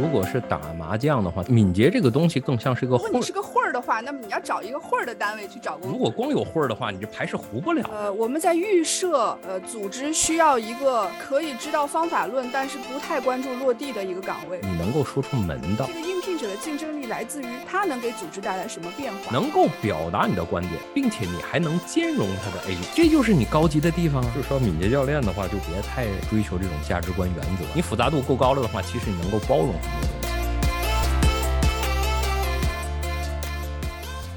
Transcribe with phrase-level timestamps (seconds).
[0.00, 2.98] 如果是打麻将的话，敏捷这个东西更像是个如。
[2.98, 5.90] 果你是个混儿的话，那么你要找一个混儿的单位去找工作。
[5.90, 7.88] 如果光有混儿的话，你这牌是糊不了。
[7.92, 14.60] 呃，我们在预设呃组织需要一个可以知道方法论，但是不太关注落地的一个岗位。
[14.62, 19.32] 你能够说出门道这，个应聘者的竞争力来自于他能给组织带来什么变化。
[19.32, 24.32] 能够表达你的观点，并且你还能兼容他的 A，这就是你高级的地方啊。
[24.34, 27.64] 就是说，敏捷教练的话，就别太追求这种价值观原则。
[27.74, 29.74] 你复杂度够高了的话，其实你能够包容。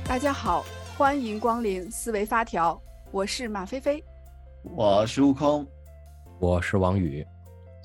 [0.05, 0.66] 大家好，
[0.98, 2.81] 欢迎光临思维发条，
[3.12, 4.03] 我是马飞飞。
[4.63, 5.66] 我是悟空，
[6.39, 7.25] 我是王宇，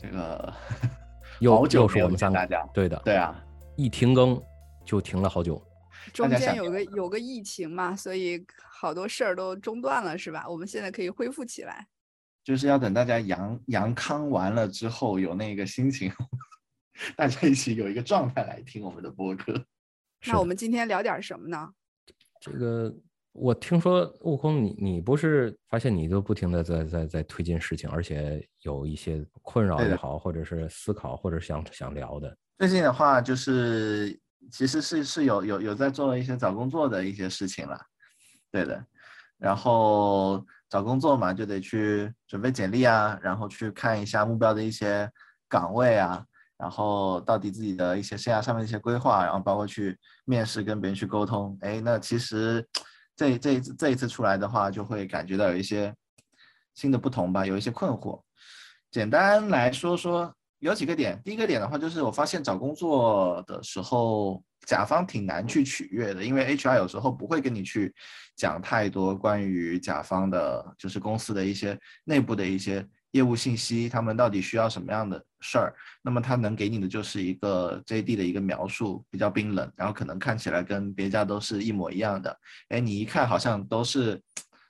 [0.01, 0.53] 这个
[1.39, 2.67] 有又是我们三个，大家。
[2.73, 3.39] 对的，对啊，
[3.77, 4.43] 一停更
[4.85, 5.63] 就停了好久。
[6.13, 8.45] 中间有个有个疫情嘛，所以
[8.81, 10.45] 好多事儿都中断了，是吧？
[10.49, 11.87] 我们现在可以恢复起来。
[12.43, 16.11] 就是要等大家阳阳康完了之后，有那个心情，
[17.17, 19.53] 大家一起有一个状态来听我们的播客。
[20.27, 21.71] 那我们今天聊点什么呢？
[22.41, 22.95] 这个
[23.33, 32.37] 我听说悟空你你不是发现你就不停的在在在推进事情，而且有一些困扰也好，或者是思考，或者想想聊的。
[32.59, 34.19] 最近的话，就是
[34.53, 37.79] 其实是是有有有在做一些找工作的一些事情了，
[38.51, 38.85] 对的。
[39.37, 45.11] 然后找工作嘛，就得去准备简历啊，然后去看一下目标的一些
[45.49, 46.25] 岗位啊，
[46.65, 51.55] 然后到底自己的一些生涯上面的一些规划，然后包括去面试跟别人去沟通。
[51.61, 52.67] 哎，那其实
[53.15, 55.95] 这这这一次出来的话，就会感觉到有一些
[56.75, 58.19] 新的不同吧，有一些困惑。
[58.91, 61.21] 简单来说说，有几个点。
[61.23, 67.95] 第一个点的话，就是我发现找工作的时候，甲方挺难去取悦的，因为 HR 有时候不会跟你去
[68.37, 75.75] 讲太多关于甲方的，就是公司的一些内部的一些业务信息，他们到底需要什么样的事儿。
[76.03, 82.39] 那么他能给你的就是一个 JD 的一个描述，比较冰冷，然后可能看起来跟别家都是一模一样的。
[82.69, 84.23] 哎，你一看好像都是。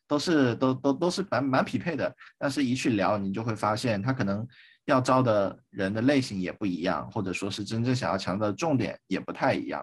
[0.07, 4.47] 都是都都都是蛮蛮匹配的，但是一去聊，你就会发现他可能
[4.85, 9.83] 要招的人的类型也不一样，或者说是真正想要强调的重点也不太一样。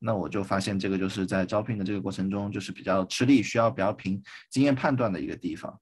[0.00, 5.72] 那我就发现这个就是在招聘的这个过程中，就是比较吃力，需要比较凭经验判断的一个地方。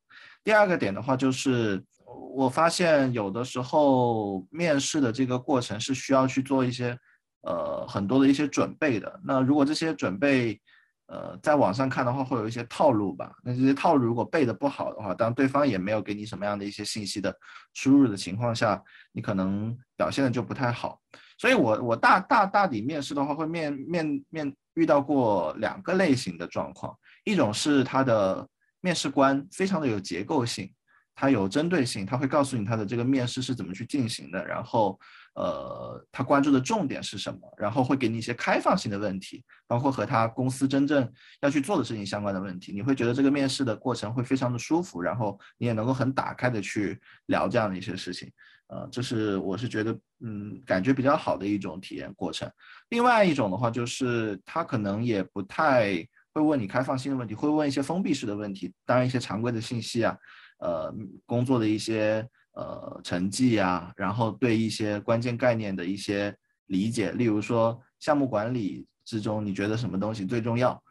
[0.45, 1.83] 第二个点的话，就是
[2.19, 6.99] 我发现有的时候面试的这个过程是需要去做一些
[7.43, 9.21] 呃很多的一些准备的。
[9.25, 10.61] 那如果这些准备
[11.07, 13.33] 呃，在网上看的话，会有一些套路吧。
[13.43, 17.35] 那这些套路如果背的不好的话，当对方也没有给你什么样的一些信息的
[17.73, 18.79] 输入的情况下，
[19.11, 21.01] 你可能表现的就不太好。
[21.39, 28.47] 所以我我大大大抵面试的话，会面面面遇到过两个类型的状况，一种是他的
[28.83, 30.71] 面试官非常的有结构性，
[31.19, 34.99] 他有针对性，他会告诉你他的这个面试是怎么去进行的，然后。
[35.35, 37.41] 呃，他关注的重点是什么？
[37.57, 41.09] 然后会给你一些开放性的问题，包括和他公司真正
[41.43, 42.73] 要去做的事情相关的问题。
[42.73, 48.29] 你会觉得这个面试的过程会非常的舒服，然后你也能够很打开的去聊这样的一些事情。
[48.67, 52.51] 呃，这是我是觉得，嗯，感觉比较好的一种体验过程。
[52.89, 58.75] 另外一种的话，就是他可能也不太会问你开放性的问题，会问一些封闭式的问题。
[58.85, 60.17] 当然，一些常规的信息啊，
[60.59, 60.95] 呃，
[61.27, 62.29] 工作的一些。
[62.55, 66.37] 呃，成绩呀，然后对一些关键概念的一些
[66.67, 70.83] 理解，例如说项目管理之中，你觉得什么东西最重要？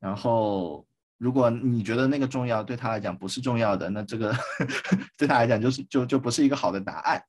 [0.00, 0.84] 然后
[1.18, 4.34] 如果你觉得那个重要，对他来讲不是重要的，那这个
[5.16, 7.22] 对他来讲就是就就不是一个好的答案。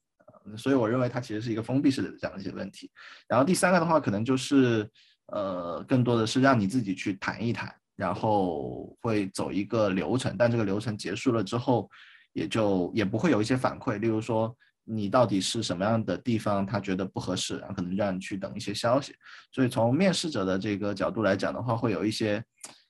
[0.58, 2.90] 所以我认为它其实是一个封闭式的这样一些问题。
[3.28, 4.90] 然后第三个的话，可能就是
[5.28, 11.90] 呃，更多的是让你自己去谈一谈，然后会走一个流程，但这个流程结束了之后。
[12.36, 14.52] 也就也不会有一些反馈，例如说
[14.86, 19.14] 你到底是什么样的地方他觉得不合适，然后可能让你去等一些消息。
[19.52, 22.44] 所以从面试者的这个角度来讲的话，会有一些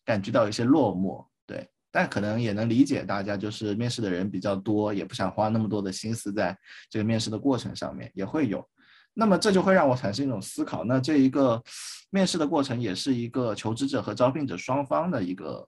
[0.05, 1.67] 感觉到一些落寞，对。
[1.91, 6.57] 但可能也能理解大家就是面试的人比较多，也不想花那么多的心思在
[6.89, 8.65] 这个面试的过程上面，也会有。
[9.13, 11.61] 那么这就会让我产生一种思考，那这一个
[12.09, 15.67] 面试的过程也是一个求职者和招聘者双方的一个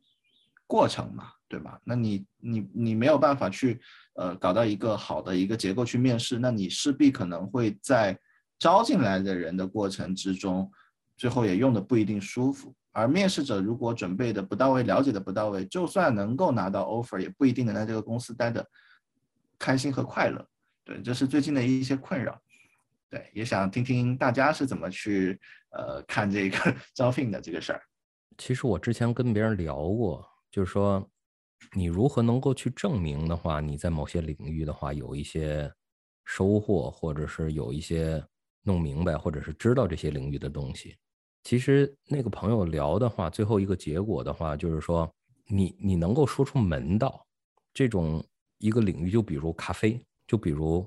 [0.67, 1.31] 过程嘛。
[1.47, 1.79] 对吧？
[1.83, 3.79] 那你你你没有办法去
[4.15, 8.17] 呃搞到一个好的一个结构去面试，那你势必可能会在
[8.57, 10.69] 招进来的人的过程之中，
[11.15, 12.73] 最后也用的不一定舒服。
[12.91, 18.67] 而面试者如果准备的不到位，了解的不到位，就算能够拿到 offer，也不一定能在这个公司待的
[19.59, 20.45] 开心和快乐。
[20.83, 22.41] 对，这是最近的一些困扰。
[23.15, 25.39] 对，也想听听大家是怎么去
[25.69, 26.57] 呃看这个
[26.93, 27.81] 招聘的这个事儿。
[28.37, 31.09] 其实我之前跟别人聊过，就是说。
[31.73, 35.71] 你如何能够去证明的话，你在某些领域的话有一些
[36.25, 38.23] 收获，或者是有一些
[38.61, 40.95] 弄明白，或者是知道这些领域的东西。
[41.43, 45.09] 其实那个朋友聊的话，最后一个结果的话，就是说
[45.47, 47.25] 你你能够说出门道，
[47.73, 48.23] 这种
[48.59, 50.85] 一个领域，就比如咖啡，就比如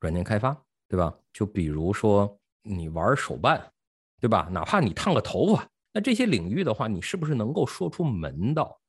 [0.00, 1.12] 软件开发，对吧？
[1.32, 3.72] 就比如说你玩手办，
[4.20, 4.48] 对吧？
[4.50, 8.80] 哪怕你烫个头发，那这些领域的话，你是不是能够说出门道？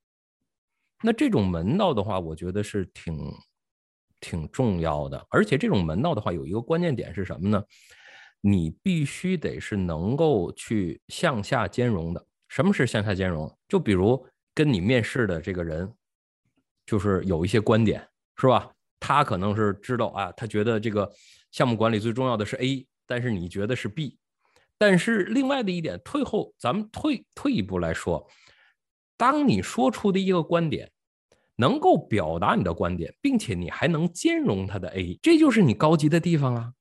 [1.03, 3.17] 那这种门道的话，我觉得是挺
[4.19, 5.25] 挺重要的。
[5.29, 7.63] 而且这种门道的话，有一个关键点是什么呢？
[8.41, 12.25] 你必须得是能够去向下兼容的。
[12.47, 13.51] 什么是向下兼容？
[13.67, 15.91] 就比如跟你面试的这个人，
[16.85, 18.07] 就是有一些观点，
[18.37, 18.71] 是吧？
[18.99, 21.11] 他可能是知道啊，他觉得这个
[21.51, 24.17] 项目管理最重要的是 A，但是你觉得是 B。
[24.77, 28.29] 但是另外的一点，退后，咱们退退一步来说，
[29.17, 30.91] 当你说出的一个观点
[31.55, 36.73] 能够表达你的观点，并且你还能兼容他的 A，这就是你高级的地方啊，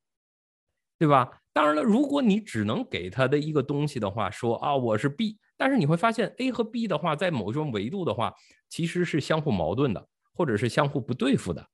[0.98, 1.40] 对吧？
[1.54, 8.34] 当然了，如果你只能给他的一个东西的话，说啊我是 B，但是你会发现 A 和 B 的话，在某一种维度的话，
[8.68, 11.66] 其实是相互矛盾的，或者是相互不对付的。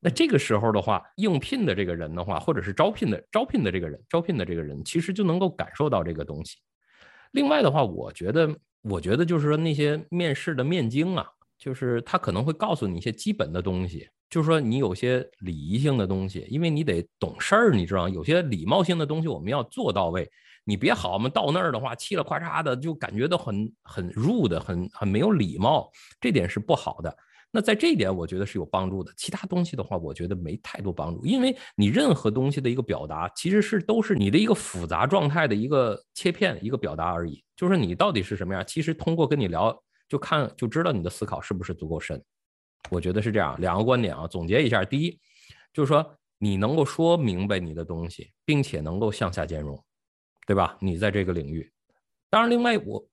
[0.00, 6.56] 那这个时候的话，应聘的这个人的话，或者是招聘的招聘的这个人，招聘的这个人，其实就能够感受到这个东西。
[7.32, 8.48] 另外的话，我觉得，
[8.82, 11.26] 我觉得就是说那些面试的面经啊，
[11.58, 14.08] 就是他可能会告诉你一些基本的东西。
[14.30, 20.30] 就是说，你有些礼仪性的东西，因为你得懂事儿，你知道有些礼貌性的东西我们要做到位。
[20.64, 25.90] 你别好嘛，到那儿的话，气了咔嚓的，就感觉到很很 rude，很很没有礼貌，
[26.20, 27.16] 这点是不好的。
[27.50, 29.12] 那在这一点，我觉得是有帮助的。
[29.16, 37.42] 其他东西的话，我觉得没太多帮助，因为你任何东西的一个表达，其实是都是你的一个复杂状态的一个切片，一个表达而已。
[37.56, 39.76] 就是你到底是什么样，其实通过跟你聊，
[40.08, 42.22] 就看就知道你的思考是不是足够深。
[42.90, 44.84] 我觉得是这样，两个观点啊，总结一下。
[44.84, 45.18] 第一，
[45.72, 49.82] 就是说你能够说明白你的东西，并且能够向下兼容，
[50.46, 50.76] 对吧？
[50.80, 51.72] 你在这个领域，
[52.30, 53.04] 当然，另外我，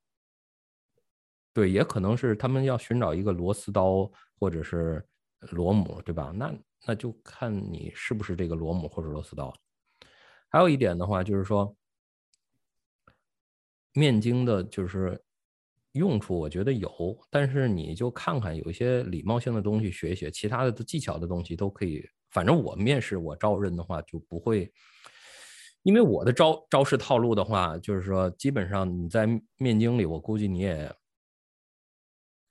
[1.56, 4.08] 对，也可能是他们要寻找一个螺丝刀
[4.38, 5.04] 或者是
[5.40, 6.32] 螺母，对吧？
[6.36, 6.54] 那
[6.86, 9.52] 那就看你是不是这个螺母或者螺丝刀。
[10.50, 11.76] 还有一点的话，就是说
[13.94, 15.20] 面经的，就是。
[15.96, 22.06] 用处我觉得有，但是你就看看有一些礼貌性的东西学一学，其他的技巧的东西都可以。
[22.32, 24.70] 反正我面试我招人的话就不会，
[25.84, 29.26] 因为我的招招式套路的话，就是说基本上你在
[29.56, 30.94] 面经里，我估计你也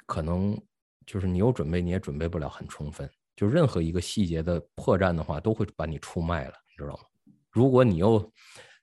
[0.06, 0.60] 可能
[1.06, 3.10] 就是你有准备，你也准备不了很充分。
[3.36, 7.02] 就任何一个细节的破绽的话，都会把你出卖了，你知道吗？
[7.50, 8.32] 如果你又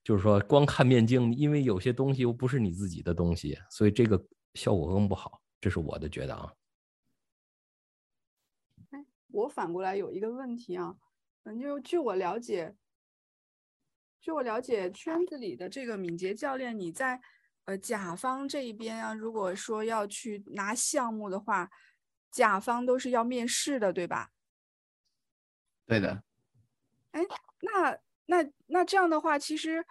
[0.03, 4.25] 就是说光看面镜，因为有些东西又不是你自己的东西，所以这个。
[4.53, 6.51] 效果更不好，这是我的觉得啊。
[8.89, 10.97] 哎，我反过来有一个问题啊，
[11.43, 12.75] 嗯，就据我了解，
[14.19, 17.21] 据我了解，圈子里的这个敏捷教练，你在
[17.71, 21.69] 呃甲方这一边啊，如果说要去拿项目的话，
[22.29, 24.29] 甲方都是要面试的，对吧？
[25.87, 26.21] 对的。
[27.11, 27.21] 哎，
[27.61, 29.85] 那那那这样的话，其实。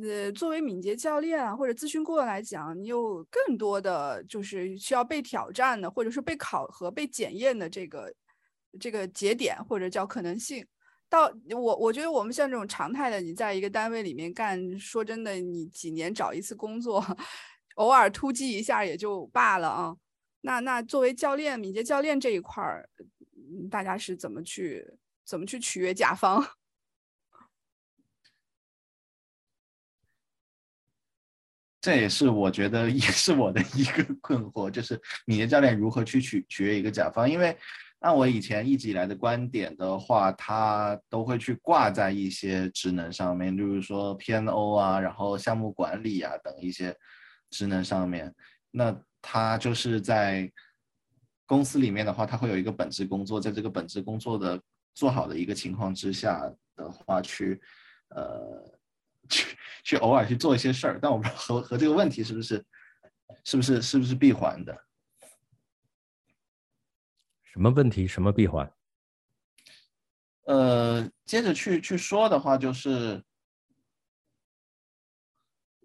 [0.00, 8.14] 呃，作为敏捷教练啊，或者咨询顾问来讲，你有更多的就是需要被挑战的，或者是被考核、被检验的这个
[8.78, 10.64] 这个节点，或者叫可能性。
[11.08, 17.02] 到我我觉得我们像这种常态的，你在一个单位里面干，说真的，你几年找一次工作，
[17.76, 19.96] 偶尔突击一下也就罢了啊。
[20.42, 22.88] 那那作为教练，敏捷教练这一块儿，
[23.70, 24.86] 大家是怎么去
[25.24, 26.46] 怎么去取悦甲方？
[31.80, 37.30] 这也是我觉得也是我的一个 困惑，就是敏捷教练如何去取取悦一个甲方？
[37.30, 37.56] 因为
[38.00, 46.96] 按我以前一直以来的观点的话，他都会去挂在一些职能上面，例如说 PNO 啊，然后项目管理啊等一些
[47.50, 48.34] 职能上面。
[48.70, 50.50] 那他就是在
[51.46, 54.60] 公司里面的话，他会有一个本职工作，在这个本职工作的
[54.94, 57.60] 做好的一个情况之下的话，去
[58.10, 58.78] 呃。
[59.30, 62.64] 去去偶尔去做一些事儿，但我不知道和和这个问题是不是
[63.44, 64.74] 是不是是不是闭环的？
[67.52, 68.06] 什么问题？
[68.06, 68.70] 什么闭环？
[70.44, 73.22] 呃，接着去去说的话，就是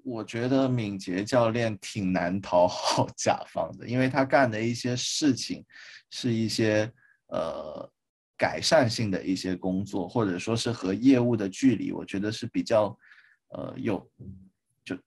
[0.04, 5.66] 我觉得敏捷教练挺难讨好甲方的，因为他干的一些事情
[6.10, 6.92] 是一些
[7.28, 7.92] 呃
[8.38, 12.98] 改善性的一些工作，或者说是和业务的距离，我觉得是比较。
[13.56, 14.10] 呃，有
[14.84, 14.98] 就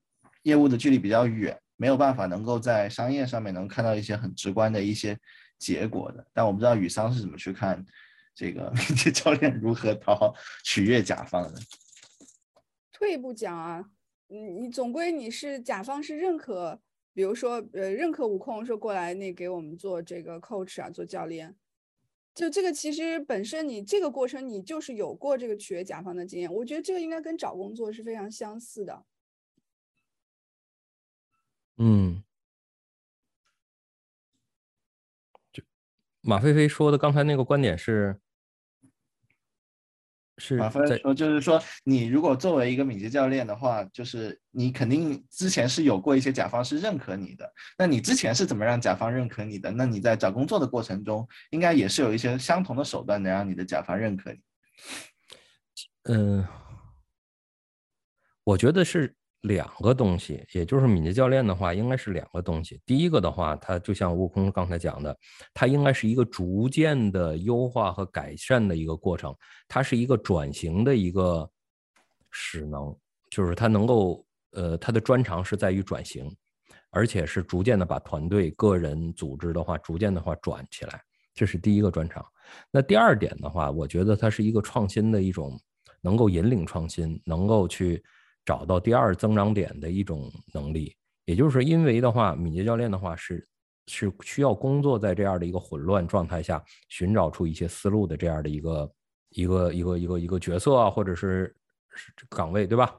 [0.44, 5.18] 业务的距离比较远，没有办法能够在商业上面能看到一些很直观的一些
[5.58, 6.26] 结果的。
[6.32, 7.84] 但我不知道宇桑是怎么去看
[8.34, 8.72] 这个
[9.14, 10.34] 教练如何讨好
[10.64, 11.60] 取悦甲方的。
[12.92, 13.84] 退一步讲啊，
[14.28, 16.80] 你你总归你是甲方是认可，
[17.12, 21.54] 比如说呃认可悟空说过来那给我们做这个 coach 啊，做教练，
[22.34, 29.04] 就这个其实本身你这个过程你就是有过这个取悦甲方的经验，我觉得这个应该跟找工作是非常相似的。
[31.78, 32.22] 嗯，
[36.26, 38.20] 马飞飞说的刚才那个观点是。
[40.38, 47.50] 是马飞说，就是说，你如果作为一个敏捷教练的话，就是你肯定之前是有过一些甲方是认可你的。
[47.78, 49.70] 那你之前是怎么让甲方认可你的？
[49.70, 54.38] 那你在找工作的过程中，应该也是有一些相同的手段能让你的甲方认可你。
[56.02, 56.46] 嗯，
[58.44, 59.14] 我觉得是。
[59.46, 62.80] 两个东西，也就是敏捷教练的话，应该是两个东西。
[62.84, 65.16] 第一个的话，它就像悟空刚才讲的，
[65.54, 69.34] 它应该是一个逐渐的优化和改善的一个过程，
[69.68, 71.48] 它是一个转型的一个
[72.30, 72.92] 使能，
[73.30, 76.28] 就是它能够，呃，它的专长是在于转型，
[76.90, 81.00] 而且是逐渐的把团队、个人、组织的话，逐渐的话转起来，
[81.34, 82.24] 这是第一个专长。
[82.70, 85.56] 那第二点的话，我觉得它是一个创新的一种，
[86.00, 88.02] 能够引领创新，能够去。
[88.46, 90.94] 找到第二增长点的一种能力，
[91.26, 93.46] 也就是因为的话，敏捷教练的话是
[93.88, 98.92] 是需要工作在这样的一个混乱状态下，寻找出一些思路的这样的一个
[99.30, 101.54] 一个一个一个一个角色啊，或者是
[102.30, 102.94] 岗位，对吧？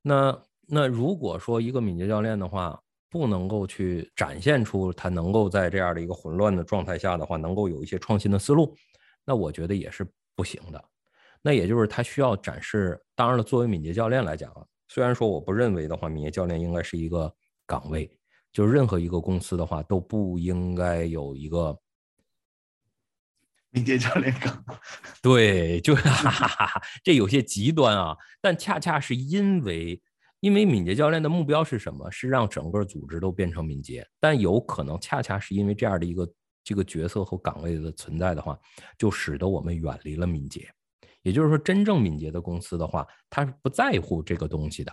[0.00, 8.74] 那那如果说一个敏捷教练的话，不能够去展现出他能够在这样的一个混乱的状态下的话，能够有一些创新的思路，
[9.24, 10.82] 那我觉得也是不行的。
[11.42, 12.98] 那也就是他需要展示。
[13.14, 17.32] 当然了，作为敏捷教练来讲啊，虽然说我不认为的话，敏捷教练应该是一个
[17.66, 18.10] 岗位，
[18.52, 21.78] 就是任何一个公司的话都不应该有一个
[23.70, 24.64] 敏捷教练岗。
[25.22, 28.16] 对，就 哈哈哈，这有些极端啊。
[28.40, 30.00] 但恰恰是因为，
[30.40, 32.10] 因为敏捷教练的目标是什么？
[32.10, 34.06] 是让整个组织都变成敏捷。
[34.20, 36.28] 但有可能恰恰是因为这样的一个
[36.62, 38.58] 这个角色和岗位的存在的话，
[38.98, 40.68] 就使得我们远离了敏捷。
[41.22, 44.92] 也就是说，真正敏捷的公司的话，他是不在乎这个东西的，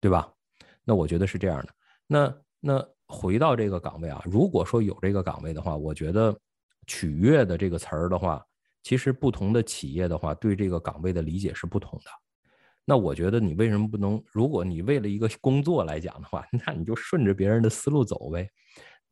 [0.00, 0.30] 对吧？
[0.84, 1.68] 那我觉得是这样的。
[2.06, 6.38] 那那回到这个岗位啊，如果说有这个岗位的话，我觉得
[6.86, 8.42] “取悦”的这个词儿的话，
[8.82, 12.10] 其实不同的企业的话，对这个岗位的理解是不同的。
[12.84, 14.22] 那我觉得你为什么不能？
[14.32, 18.48] 如果你为了一个 工作来讲的话， 那你就顺着别人的思路走呗。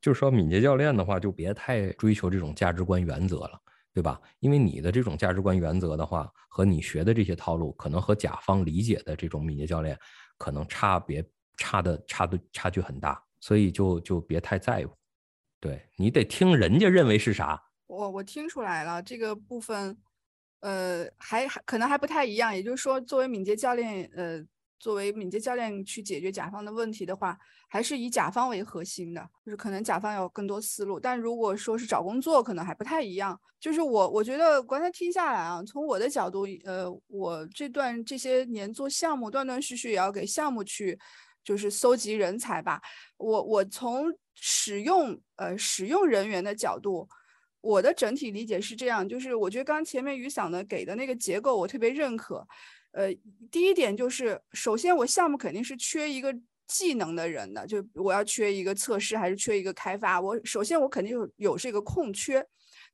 [0.01, 3.61] 就是说，敏捷教练的话，就别太追求这种价值观原则了。
[3.97, 4.21] 对吧？
[4.41, 9.99] 因为你的这种价值观原则的话，和你学的这些套路，可能和甲方理解的这种敏捷教练，
[10.37, 11.25] 可能差别
[11.57, 14.93] 差的差的差距很大，所以就就别太在乎。
[15.61, 17.59] 对你得听人家认为是啥。
[17.87, 19.97] 我我听出来了，这个部分，
[20.61, 22.55] 呃，还还可能还不太一样。
[22.55, 24.45] 也就是说，作为敏捷教练，呃。
[24.79, 31.01] 作为敏捷教练去解决甲方的问题的话，还是以甲方为核心的，就是可能甲方有更多思路。
[31.01, 33.39] 但如果说是找工作，可能还不太一样。
[33.59, 40.99] 就是我我觉得刚才听下来啊，从我的角度，呃，我这段这些年做项目，断断续续也要给项目去，
[41.43, 42.81] 就是搜集人才吧。
[43.17, 47.09] 我我从使用呃使用人员的角度，
[47.63, 52.47] 我的整体理解是这样，就是我觉得刚前面雨伞的给的那个结构，我特别认可。
[52.97, 53.15] 呃，
[53.51, 56.35] 第一点就是，首先我项目肯定是缺一个
[56.67, 62.43] 技能的人的，就我要缺一个测试还是缺一个开发，我首先我肯定有有这个空缺，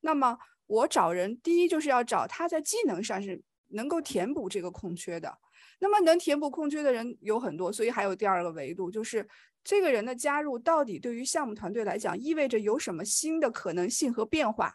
[0.01, 5.33] 那么我找人，第一就是要找他在技能上是能够填补这个空缺的，
[5.79, 9.25] 那么能填补空缺的人有很多，所以还有第二个维度，就是
[9.63, 14.75] 这个人的加入到底对于项目团队来讲意味着有什么新的可能性和变化，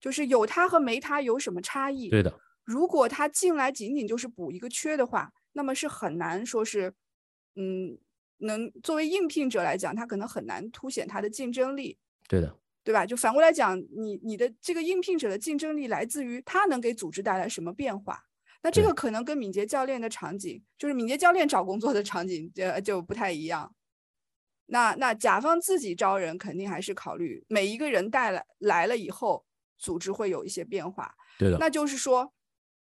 [0.00, 2.08] 就是有他和没他有什么差异？
[2.08, 2.40] 对的。
[2.64, 6.94] 如果他进来仅仅就是补一个缺的话，那么是很难说是，
[7.56, 7.98] 嗯，
[8.38, 11.98] 能作为应聘者来讲，他可能很难凸显他的竞争力。
[12.28, 13.04] 对的，对吧？
[13.04, 18.24] 就反过来讲，你你的这个应聘者的竞争力来自于他能给组织带来什么变化。
[18.62, 23.74] 那这个可能跟敏捷教练的场景，就是敏捷教练找工作的场景，就就不太一样。
[24.66, 29.44] 那那甲方自己招人，肯定还是考虑每一个人带来来了以后，
[29.76, 31.14] 组织会有一些变化。
[31.38, 32.32] 对的，那就是说。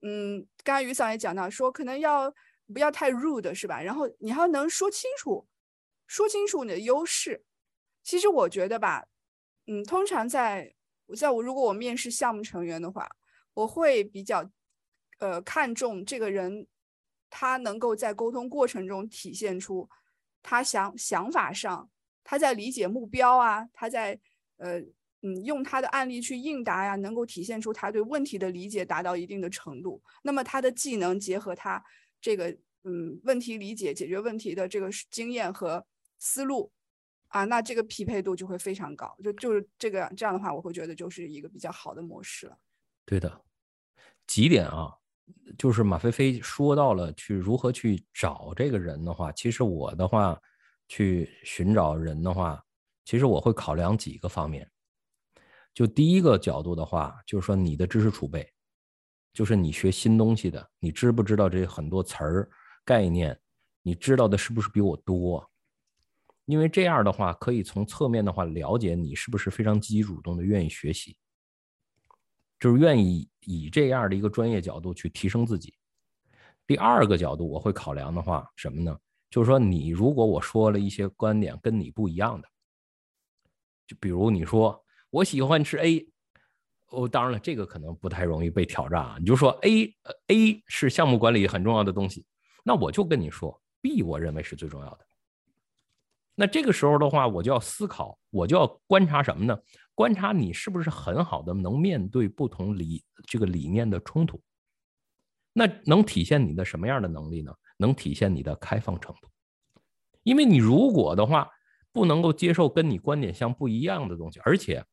[0.07, 2.31] 嗯，刚刚于嫂也讲到说，可能要
[2.75, 3.81] 不要太 rude 是吧？
[3.81, 5.47] 然后你还能说清楚，
[6.07, 7.43] 说清楚你的优势。
[8.03, 9.07] 其实我觉得吧，
[9.67, 10.75] 嗯，通常在
[11.17, 13.09] 在我如果我面试项目成员的话，
[13.55, 14.51] 我会比较
[15.21, 16.67] 呃看重这个人，
[17.31, 19.89] 他能够在沟通过程中体现出
[20.43, 21.89] 他想想法上，
[22.23, 24.21] 他在理解目标啊，他在
[24.59, 24.83] 呃。
[25.27, 30.03] 嗯，用他的案例去应答呀，能够体现出他对问题的理解达到一定的程度。
[30.23, 31.83] 那么他的技能结合他
[32.21, 32.51] 这个
[32.83, 35.87] 嗯问题理解、解决问题的这个经验和
[36.19, 36.71] 思路
[37.29, 39.17] 啊，那这个匹配度就会非常高。
[39.25, 42.59] 就就是这个这样的话，我会觉得就是一个比较好的模式了。
[43.07, 43.41] 对的，
[44.27, 44.93] 几点啊？
[45.57, 50.39] 就是马飞飞说到了去如何去找这个人的话，其实我的话
[50.87, 52.63] 去寻找人的话，
[53.07, 54.71] 其实我会考量几个方面。
[55.75, 58.49] 就第一个角度的话，就是说你的知识储备，
[59.33, 62.49] 就是你学新东西的，你知不知道这很多词儿
[62.85, 63.39] 概念，
[63.83, 65.51] 你知道的是不是比我多？
[66.45, 71.17] 因为这样的话，可以从侧面的话了解你是不是非常积极主动的愿意学习。
[72.61, 75.75] 就是愿意以这样的一个专业角度去提升自己。
[76.67, 78.97] 第二个角度，我会考量的话，什么呢？
[79.29, 82.49] 就是说，你如果我说了一些观点跟你不一样的，
[83.87, 84.84] 就比如你说
[85.15, 86.09] 我喜欢吃 A，
[86.89, 89.17] 哦，当然了，这个可能不太容易被挑战啊。
[89.21, 92.27] 你就说 A，A 是项目管理很重要的东西，
[92.65, 94.99] 那我就跟你说 B，我认为是最重要的。
[96.35, 99.57] 那这个时候的话，我就要思考，我就要观察什么呢？
[99.95, 104.43] 观察你是不是很好的能面对不同理这个理念的冲突。
[105.53, 107.55] 那能体现你的什么样的能力呢？
[107.77, 109.29] 能体现你的开放程度。
[110.25, 111.49] 因为你如果的话
[111.93, 114.85] 不能够接受跟你观点相不一样的东西，而且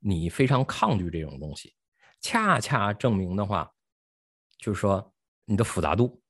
[0.00, 1.72] 你非常抗拒这种东西，
[2.20, 3.70] 恰恰证明的话，
[4.58, 5.12] 就是说
[5.44, 6.20] 你的复杂度，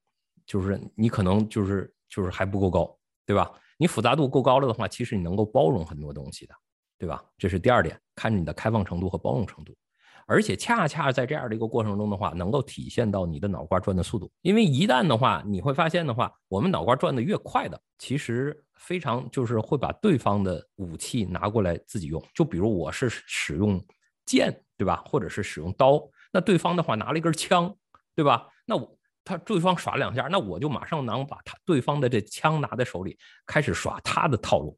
[0.45, 2.95] 就是你可能就是就是还不够高。
[3.27, 3.49] 对吧？
[3.77, 6.55] 你复杂度够高了的话，其实你能够包容很多东西的，
[6.99, 7.25] 对吧？
[7.39, 9.73] 这是第二点，看你的开放程度和包容程度。
[10.31, 14.31] 而且恰恰在这样的一个过程中的话，能够体现到你的脑瓜转的速度。
[14.43, 22.25] 因为一旦的话，你会发现的话，我们脑瓜转的越快的，其实非常就是会把对方的武器拿过来自己用。
[22.33, 23.85] 就比如我是使用
[24.25, 25.03] 剑，对吧？
[25.05, 26.01] 或者是使用刀，
[26.33, 27.75] 那对方的话拿了一根枪，
[28.15, 28.47] 对吧？
[28.65, 28.97] 那我。
[29.23, 33.17] 他对方耍两下，那我就马上能把他对方的这枪拿在手里，
[33.47, 34.77] 开始耍他的套路。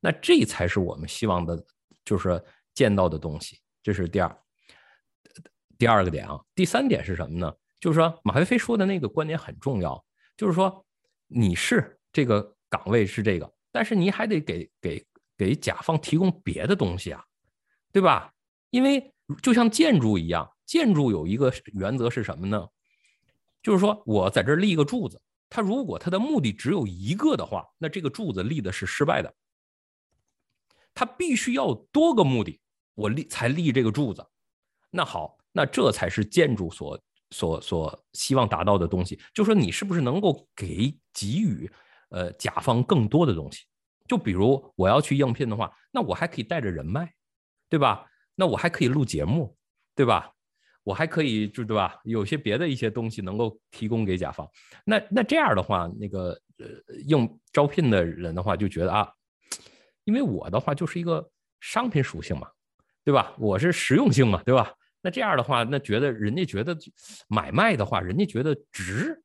[0.00, 1.62] 那这才是我们希望的，
[2.04, 2.42] 就是
[2.74, 3.58] 见到的东西。
[3.82, 4.34] 这是第二
[5.82, 6.40] 第二个点啊。
[6.54, 7.52] 第三点是什么呢？
[7.80, 10.00] 就是说马飞飞说的那个观点很重要，
[10.36, 10.86] 就是说
[11.26, 15.04] 你是这个岗位是这个，但是你还得给给
[15.36, 17.24] 给甲方提供别的东西啊，
[17.90, 18.32] 对吧？
[18.70, 22.64] 因为就像建筑一样，建筑有一个原则是什么呢？
[23.60, 29.34] 就是说，我在这立一个柱子，它如果它的目的只有一个的话，那这个柱子立的是失败的。
[30.94, 32.60] 它必须要多个目的，
[32.94, 34.24] 我立才立这个柱子。
[34.90, 39.20] 那好，那这才是建筑所所所希望达到的东西。
[39.34, 41.70] 就说你是不是能够给给予
[42.10, 43.64] 呃甲方更多的东西？
[44.08, 47.10] 就比如我要去应聘的话，那我还可以带着人脉，
[47.68, 48.06] 对吧？
[48.34, 49.56] 那我还可以录节目，
[49.94, 50.30] 对吧？
[50.82, 52.00] 我还可以，就对吧？
[52.04, 54.46] 有些别的一些东西能够提供给甲方。
[54.84, 56.66] 那那这样的话，那个呃，
[57.06, 59.08] 应招聘的人的话就觉得啊，
[60.04, 62.48] 因为我的话就是一个商品属性嘛，
[63.04, 63.32] 对吧？
[63.38, 64.74] 我是实用性嘛，对吧？
[65.02, 66.74] 那这样的话，那觉得人家觉得
[67.28, 69.22] 买卖的话，人家觉得值，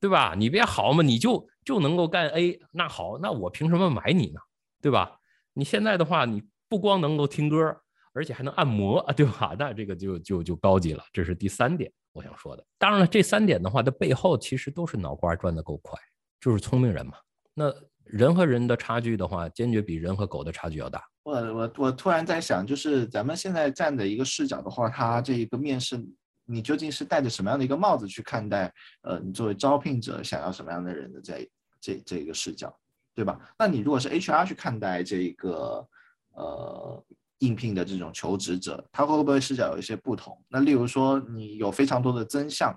[0.00, 0.34] 对吧？
[0.36, 4.40] 你别好嘛，你就就能够干 A，那好，那我凭什么买你呢？
[4.82, 5.18] 对吧？
[5.52, 7.80] 你现在的话，你不光能够听歌。
[8.16, 9.56] 而且还能按摩， 对吧？
[9.58, 11.02] 那这个就就就高级了。
[11.12, 12.64] 这是第三点我想说的。
[12.78, 15.98] 当然了，这三点的话它背后其实都是脑瓜转的够快，
[16.40, 17.14] 就是聪明人嘛。
[17.54, 21.02] 那人和人的差距的话，坚决比人和狗的差距要大。
[21.22, 25.98] 我我我突然在想，就是咱们现在站的一个视角的话，他这一个面试，
[26.44, 28.72] 你究竟是戴着什么样的一个帽子去看待？
[29.02, 32.74] 呃，你作为招聘者想要什么样的人的这这这一个视角，
[33.14, 33.38] 对吧？
[33.58, 35.86] 那你如果是 HR 去看待这个，
[36.34, 37.04] 呃。
[37.38, 40.40] 应聘的这种求职者，他会不会视角有一些不同？
[40.48, 42.72] 那例如说，你有非常多的真相，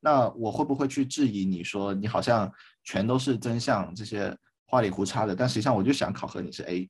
[0.00, 2.50] 那我会不会去质疑你说你好像
[2.82, 4.36] 全都是真相，这些
[4.70, 5.34] 花里胡哨的？
[5.34, 6.88] 但实际上我就想考核你是 A，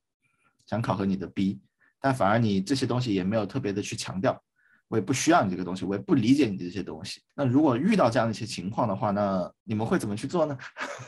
[0.67, 1.59] 想考核你的 B，
[1.99, 4.39] 但反而你这些东西也没有特别的去强调，
[4.89, 7.23] 我也不需要你这个东西，我也不理解你这些东西。
[7.35, 10.59] 那如果遇到这样的一些情况的话，那你们会怎么去做呢？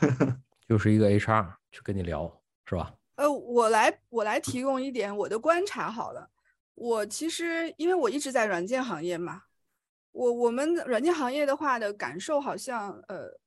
[0.67, 2.95] 就是一个 HR 去跟你聊，是吧？
[3.17, 6.31] 呃，我来我来提供一点我的观察好了。
[6.73, 9.43] 我其实因为我一直在软件行业嘛，
[10.11, 13.39] 我我们软件行业的话的感受好像，呃，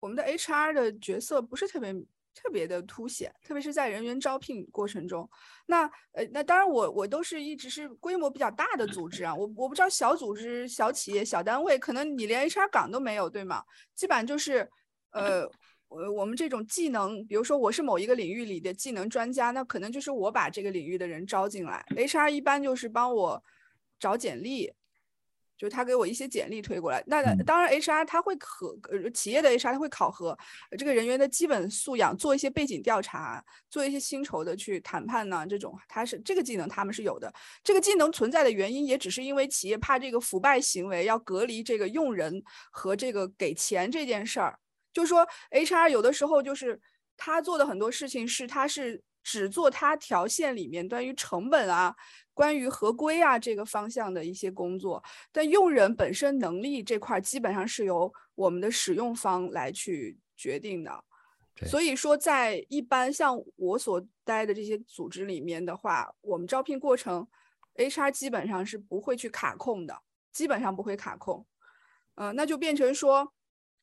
[0.00, 1.94] 我们的 HR 的角色不是特别
[2.36, 5.28] 特别的凸显，特别是在人员招聘过程中。
[5.66, 13.64] 那呃，那当然我我都是一直是规模比较大的组织啊，我我不知道小组织、小企业、小单位，可能你连 HR 岗都没有，对吗？
[13.94, 14.70] 基本上就是，
[15.10, 15.50] 呃。
[15.88, 21.86] 呃，我们这种技能，比如说我是某一个领域里的技能专家，那可能就是我把这个领域的人招进来。
[21.90, 23.40] HR 一般就是帮我
[23.96, 24.72] 找简历，
[25.56, 30.36] 就是他给我一些简历推过来，那当然 HR 他会考，呃，企业的 HR 他会考核
[30.76, 37.32] 这个人员的基本素养，做一些背景调查，做一些薪酬的去谈判呢，这种他是这个技能他们是有的。
[37.64, 44.58] 这个技能存在的原因，也只是因为企业怕这个腐败行为，要隔离这个用人和这个给钱这件事儿。
[44.92, 46.80] 就是说 HR 有的时候就是
[47.16, 49.02] 他做的很多事情是他是。
[49.28, 51.92] 只做他条线里面关于成本啊、
[52.32, 61.04] 关于合规啊这个方向的一些工作，但用人本身能力这块基本上是由我们的使用方来去决定的。
[61.66, 67.26] 所以说，在一般像我所待的这些组织里面的话，我们招聘过程
[67.74, 71.44] ，HR 基本上是不会去卡控的，基本上不会卡控。
[72.14, 73.32] 呃，那就变成说，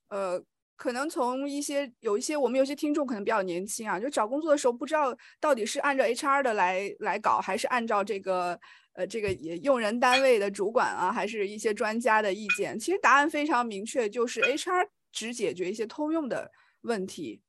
[0.07, 0.41] 呃。
[0.83, 8.59] 可能从一些有一些我们有些听众可能比较年轻啊，就找工作的时候不知道到底是按照 HR 的来来搞，还是按照这个
[8.91, 12.77] 呃这个也用人单位的主管啊，还是一些专家的意见。
[12.77, 17.39] 其实答案非常明确，就是 HR 只解决一些通用的问题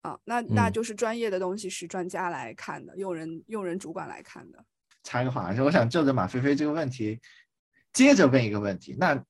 [0.00, 4.64] 啊，那那就是专业的东西是专家来看的，用人用人主管来看的。
[5.04, 7.20] 插一个话，就我想就着马飞飞这个问题，
[7.92, 9.24] 接着问一个问题，那。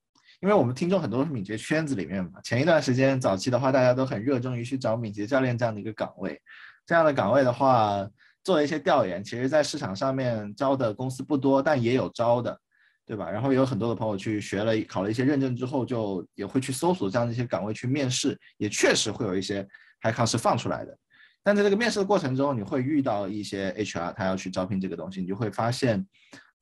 [0.45, 6.39] 因为我们听众很多是敏捷圈子里面嘛，前一段时间早期的话，大家都很热衷于去找敏捷教练这样的一个岗位。
[6.85, 8.07] 这样的岗位的话，
[8.43, 12.61] 做了一些调研，其实在市场上面招的公司不多，但也有招的，
[13.07, 13.31] 对吧？
[13.31, 19.67] 然后有很多的朋友去学了，考了一些认证之后，就也会去搜索这样的一些岗位去面试，也确实会有一些
[20.03, 20.95] h i 是放出来的。
[21.43, 26.07] 但在这个面试的过程中，你会遇到一些 HR，他要去招聘这个东西，你就会发现。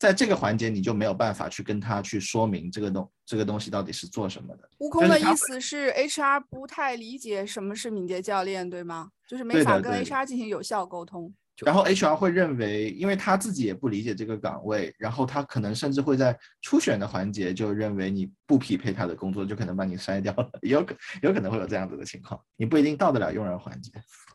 [0.02, 4.68] 在这个环节，你就没有办法去跟他去说明这个东这个东西到底是做什么的。
[4.78, 9.10] 悟空的意思是，HR 不太理解什么是敏捷教练，对吗？
[9.28, 11.32] 就是没法跟 HR 进行有效沟通。
[11.64, 20.50] 然后 HR 会认为，因为他自己也不理解这个岗位，然后他可能甚至会在初选的环节就认为你不匹配他的工作，就可能把你筛掉了。
[20.62, 23.92] 有可有可能会有这样子的情况，你不一定到得了用人环节。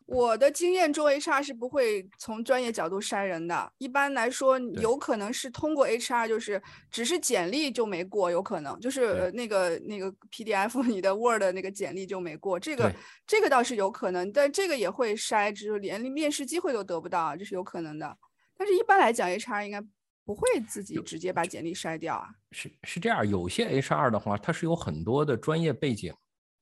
[0.08, 3.72] 我的经验中，HR 是不会从专业角度筛人的。
[3.78, 12.89] 一般来说，有可能是通过 HR，就是只是简历就没过，有可能就是那个那个 PDF 你的 Word 那个简历就没过，这个
[13.28, 18.17] 这个倒是有可能，但这个也会筛，就是连面试机会都得不到，这是有可能的。
[18.58, 19.82] 但是一般来讲，HR 应该
[20.24, 22.30] 不会自己直接把简历筛掉啊。
[22.54, 26.13] 是是这样，有些 HR 的话，他是有很多的专业背景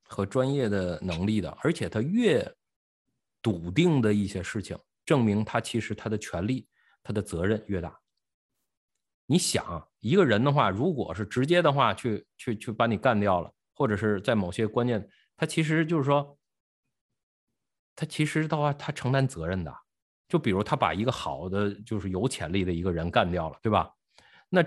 [0.01, 2.43] 和专业的能力的，而且他越
[3.45, 6.67] 笃定的一些事情，证明他其实他的权利、
[7.03, 7.95] 他的责任越大。
[9.27, 16.39] 你想，一个人的话，如果是直接的话去去去把你干掉了，或者是在某些关键，他其实就是说，
[17.95, 19.71] 他其实的话，他承担责任的。
[20.27, 23.91] 就比如他把一个好的，就是有潜力的一个人干掉了，对吧？
[24.49, 24.63] 那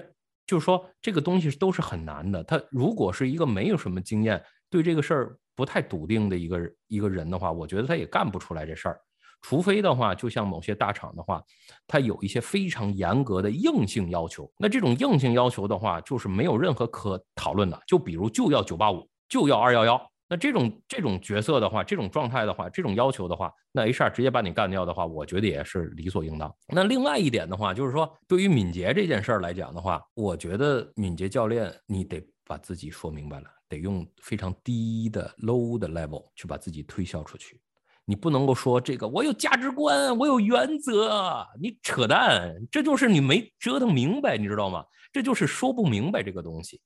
[0.47, 2.45] 就是说，这个东西都是很难的。
[2.45, 5.39] 他如果是一个没有什么经验，对这个事儿。
[5.59, 9.01] 不太笃定的一个一个人的话，我觉得他也干不出来这事儿，
[9.43, 11.43] 除非的话，就像某些大厂的话，
[11.85, 14.49] 他有一些非常严格的硬性要求。
[14.57, 17.83] 那这种硬性要求的话，就是没有任何可讨论的。
[17.89, 20.01] 就比如就要九八五，就要二幺幺。
[20.29, 26.55] 那这种这种角色的话，这种状态的话，这种要求的话，那 HR 直接把你干掉的话，我觉得也是理所应当。
[26.69, 33.58] 那另外一点的话，就是说对于敏捷这件事儿来讲的话，我觉得敏捷教练你得把自己说明白了。
[33.69, 37.61] 得用非常低的 low 的 level 去把自己推销出去，
[38.07, 44.85] 你不能够说这个我有价值观，我有原则，你扯淡，这就是你没折腾明白，你知道吗？
[45.13, 46.81] 这就是说不明白这个东西，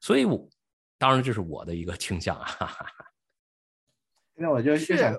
[0.00, 0.48] 所以，我
[0.96, 2.76] 当然这是我的一个倾向啊。
[4.36, 5.16] 那我就就想，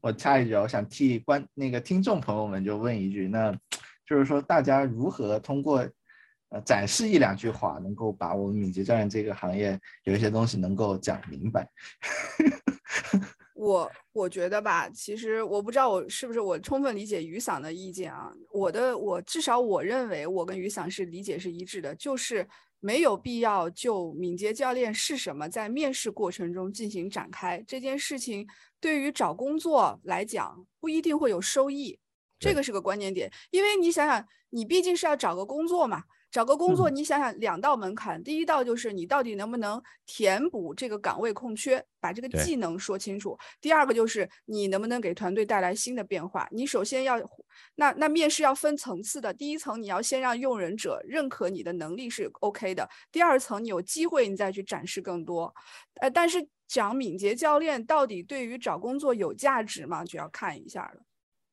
[0.00, 3.52] 我插一句，我想替观那个听众朋友们就问一句，那
[4.06, 5.84] 就是说大家如何通过。
[6.50, 11.68] 呃，展示一两句话，能够把我们敏捷教练这个行业有一些东西能够讲明白。
[13.54, 18.32] 我我觉得吧，其实我不知道我是不是我充分理解雨伞的意见啊。
[18.52, 22.48] 我的我至少我认为我跟雨伞是理解是一致的，就是
[22.80, 28.46] 没有必要就敏捷教练是什么在面试过程中进行展开这件事情，
[28.80, 31.98] 对于找工作来讲不一定会有收益，
[32.38, 33.30] 这个是个关键点。
[33.50, 36.04] 因为你想想，你毕竟是要找个工作嘛。
[36.30, 46.46] 找个工作，你想想两道门槛，第一道就是你到底能不能填补这个岗位空缺，把这个技能说清楚；第二个就是你能不能给团队带来新的变化。
[46.50, 47.18] 你首先要，
[47.76, 55.54] 那那面试要分层次的，第一层你要先让用人者认可你的能力是 OK 的，第二层你有机会你再去展示更多。
[56.00, 60.04] 呃，但是讲敏捷教练到底对于找工作有价值吗？
[60.04, 61.02] 就要看一下了。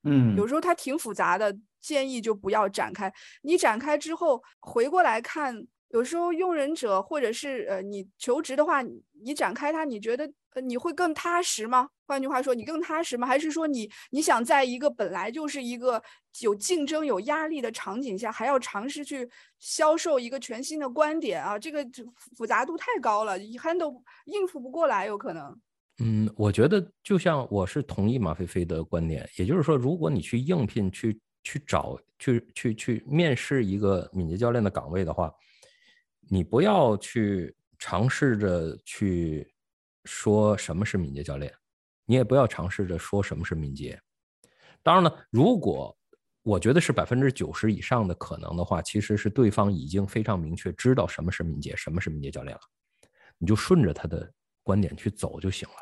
[0.03, 1.57] 嗯，有时候它挺复杂的。
[1.86, 3.13] 建议就不要展开。
[3.43, 5.56] 你展开之后回过来看，
[5.89, 8.82] 有时候用人者或者是呃你求职的话，
[9.24, 11.89] 你展开它，你觉得呃你会更踏实吗？
[12.08, 13.28] 换句话说，你更踏实吗？
[13.28, 16.02] 还是说你你想在一个本来就是一个
[16.41, 21.58] 有竞争、有压力的场景下，还要尝试去销售一个全新的观点啊？
[21.58, 21.86] 这个
[22.36, 25.60] 复杂度太高了，handle 应付不过来，有可能。
[26.00, 35.34] 嗯，我觉得就像我是同意马飞飞的观点，也就是说，如果你去应聘、去去找、去去去面试一个敏捷教练的岗位的话，
[36.27, 39.47] 你不要去尝试着去
[40.05, 41.53] 说什么是敏捷教练，
[42.05, 43.97] 你也不要尝试着说什么是敏捷。
[44.81, 45.95] 当然了，如果
[46.41, 52.62] 我觉得是百分之九十以上的可能的话，其实是对方已经非常明确知道什么是敏捷，什么是敏捷教练了，
[53.38, 54.31] 你就顺着他的
[54.63, 55.75] 观点去走就行了。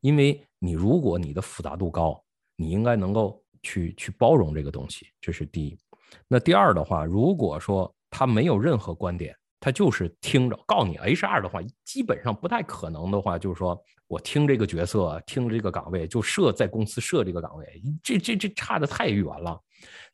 [0.00, 5.78] 因为你如果你的复杂度高，你应该能够去去包容这个东西，这是第一。
[6.26, 19.60] 那第二的话，如果说他没有任何观点，他就是听着告诉你 HR 的话，基本上不太可能的话，就是说我听这个角色，听这个岗位就设在公司设这个岗位，这这这差的太远了。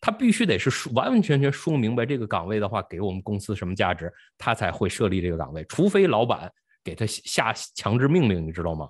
[0.01, 6.53] 他必须得是说完完全全说明白这个岗位的话给我们公司什么价值，他才会设立这个岗位，除非老板
[6.83, 8.89] 给他下强制命令，你知道吗？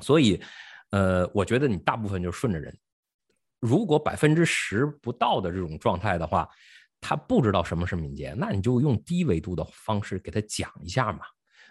[0.00, 0.40] 所以，
[0.90, 2.76] 呃，我觉得你大部分就顺着人。
[3.64, 6.46] 如果百分之十不到的这种状态的话，
[7.00, 11.20] 他不知道什么是敏捷，那你就用低维度的方式给他讲一下嘛。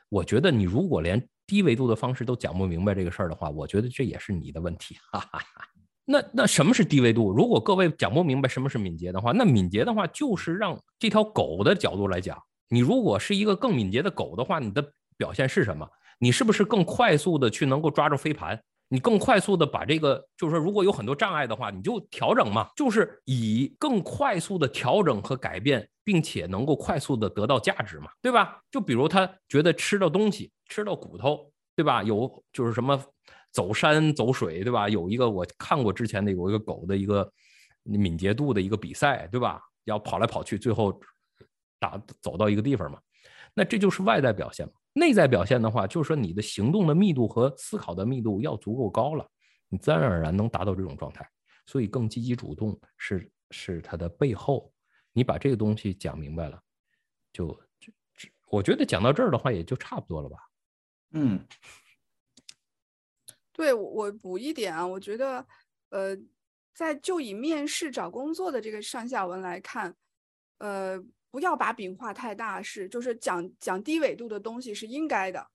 [0.10, 4.98] 我觉得你如果连低维度的方式都讲不明白这个事儿的话，我觉得这也是你的问题。
[5.12, 5.68] 哈哈哈。
[6.04, 7.32] 那那什么是低维度？
[7.32, 12.36] 如果各位讲不明白什么是敏捷的话，那敏捷的话就是让这条狗的角度来讲，
[12.70, 14.84] 你如果是一个更敏捷的狗的话，你的
[15.16, 15.88] 表现是什么？
[16.20, 18.60] 你是不是更快速的去能够抓住飞盘？
[18.90, 28.62] 你更快速的把这个，就是说，如果有很多障碍的话，你就调整嘛，就是以更快速的调整和改变，并且能够快速的得到价值嘛，对吧？
[28.70, 32.04] 就比如他觉得吃到东西，吃到骨头，对吧？
[32.04, 33.04] 有就是什么
[33.52, 34.88] 走山走水，对吧？
[34.88, 37.28] 有一个我看过之前的有一个狗的一个
[37.82, 39.60] 敏捷度的一个比赛，对吧？
[39.86, 40.98] 要跑来跑去，最后
[41.80, 43.00] 打走到一个地方嘛，
[43.56, 44.74] 那这就是外在表现嘛。
[44.94, 49.28] 内在表现的话，就是说你的行动的密度和思考的密度要足够高了，
[49.68, 51.28] 你自然而然能达到这种状态。
[51.66, 54.72] 所以更积极主动是是它的背后，
[55.14, 56.62] 你把这个东西讲明白了，
[57.32, 57.48] 就
[57.80, 57.92] 就
[58.50, 60.38] 我觉得讲到这儿的话也就差不多了吧。
[61.12, 61.44] 嗯，
[63.52, 65.48] 对我补一点啊，我觉得
[65.90, 66.16] 呃，
[66.76, 69.96] 在就以面试找工作的这个上下文来看，
[70.60, 71.04] 呃。
[71.34, 75.48] 不要把饼画太大，是就是讲讲低纬度的东西是应该的，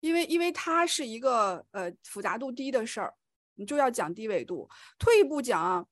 [0.00, 3.14] 因为因为它是一个呃复杂度低的事儿，
[3.54, 4.68] 你就要讲低纬度。
[4.98, 5.86] 退一步讲，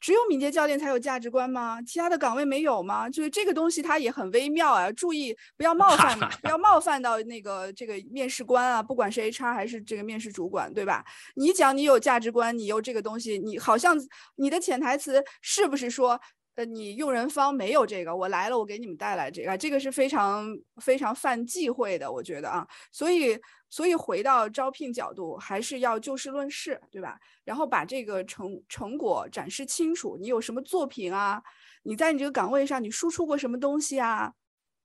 [0.00, 1.82] 只有敏捷教练才有价值观吗？
[1.82, 3.10] 其他的岗位没有吗？
[3.10, 11.04] 就是这个东西它也很微妙啊，注意不要冒犯，不要冒犯到那个这个面试官啊，不管是 HR 还是这个面试主管，对吧？
[11.34, 13.94] 你讲你有价值观，你有这个东西，你好像
[14.36, 16.18] 你的潜台词是不是说？
[16.56, 20.46] 呃，你用人方没有这个，我来了，我给你们带来这个，这个是非常
[20.80, 23.38] 非常犯忌讳的，我觉得啊，所以
[23.68, 27.20] 所以回到招聘角度，还是要就事论事，对吧？
[27.44, 31.42] 然后把这个成成果展示清楚，你有什么作品啊？
[31.82, 34.32] 你在你这个岗位上，你输出过什么东西啊？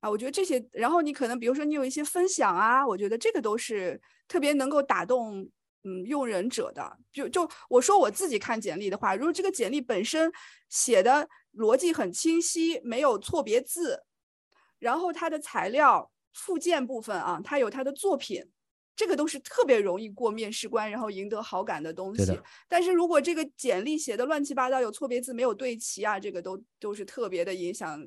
[0.00, 5.40] 啊，我觉得这些，然后你可能比如说你有一些分享啊，我觉得这个都是特别能够打动
[5.84, 6.98] 嗯用人者的。
[7.10, 10.30] 就就我说我自己看简历的话，如果这个简历本身
[10.68, 11.26] 写的。
[11.56, 14.04] 逻辑很清晰，没有错别字，
[14.78, 18.42] 然后它的材料附件部分啊，它有它的作品，
[18.96, 22.40] 这个都是特别容易过面试官，然后赢得好感的东西。
[22.68, 28.02] 但是如果这个简历写的乱七八糟，有错别字没有对齐啊，这个都都是特别的影响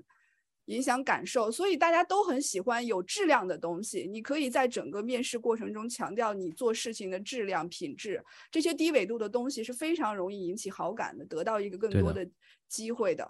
[0.66, 1.52] 影响感受。
[1.52, 4.08] 所以大家都很喜欢有质量的东西。
[4.08, 12.28] 你可以在整个面试过程中强调你做事情的质量品质，这些低纬度的东西是非常容易引起好感的，得到一个更多的。
[12.68, 13.30] 机会的，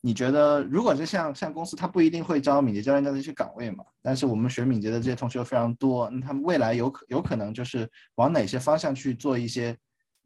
[0.00, 3.84] 你觉得如果是像像公司，它不一定会招敏捷教练这样的一些岗位嘛？
[4.00, 9.76] 但是我们学敏捷的这些同学又非常多，那他们未来有可有可能就是往哪些方向去做一些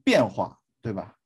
[0.05, 1.17] 变化，对吧？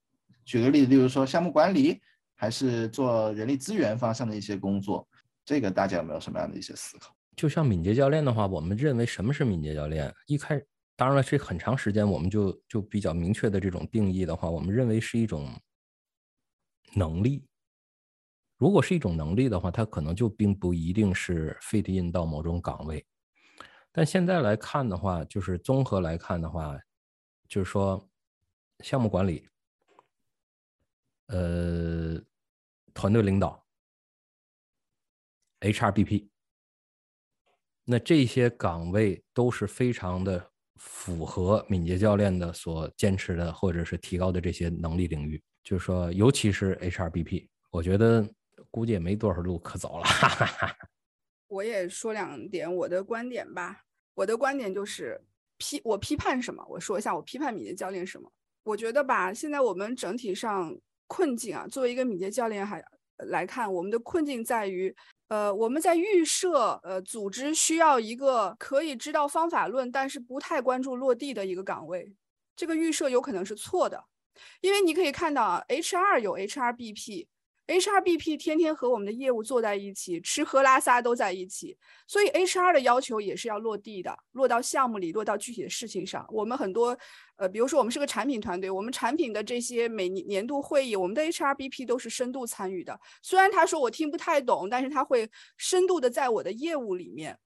[0.45, 2.01] 举个例子，例如说项目管理，
[2.37, 5.07] 还是做人力资源方向的一些工作，
[5.47, 7.17] 这个大家有没有什么样的一些思考？
[7.37, 10.15] 就像敏捷教练的话，我们认为什么是敏捷教练？
[10.27, 10.63] 一开
[10.95, 15.49] 当然了，这很长时间我们就就比较明确的这种定义的话，我们认为是一种。
[16.95, 17.45] 能力，
[18.57, 23.05] 如果是一种能力的话，它可能就并不一定是 fit in 到某种岗位。
[23.93, 26.79] 但现在来看的话，就是综合来看的话，
[27.49, 28.09] 就是说
[28.81, 29.47] 项目管理、
[31.27, 32.19] 呃
[32.95, 33.66] 团队领导、
[35.73, 36.29] HRBP
[37.85, 45.43] 那这些岗位都是非常的符合敏捷教练的所坚持的或者是提高的这些能力领域。
[45.63, 48.29] 就是说，尤其是 HRBP，我觉得
[48.71, 50.05] 估计也没多少路可走了。
[50.07, 50.77] 哈哈
[51.49, 53.83] 我也说两点我的观点吧。
[54.15, 55.21] 我的观点就是
[55.59, 56.65] 批我批判什么？
[56.69, 58.31] 我说一下我批判敏捷教练什么？
[58.65, 60.77] 我觉得吧，现在我们整体上
[61.07, 62.85] 困境啊，作为一个敏捷教练还
[63.29, 64.95] 来看，我们的困境在于，
[65.29, 72.13] 呃，我们在预设呃组织需要一个可以知道方法论，但是不太关注落地的一个岗位。
[72.55, 74.05] 这个预设有可能是错的，
[74.61, 77.27] 因为你可以看到啊，HR 有 HRBP。
[77.67, 81.77] HRBP 天天和我们的业务坐在一起，吃喝拉撒都在一起，
[82.07, 86.25] 所以 HR 的要求也是要落地的，落到项目里，落到具体的事情上。
[86.31, 86.97] 我们很多，
[87.35, 93.01] 呃，比如说我们是个产品团队，我们产品的这些每年年度会议，我们的 HRBP 都是深度参与的。
[93.21, 97.37] 虽然他说我听不太懂，但是他会深度的在我的业务里面。